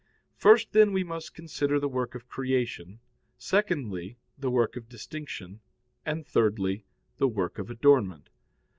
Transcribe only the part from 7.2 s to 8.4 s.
work of adornment.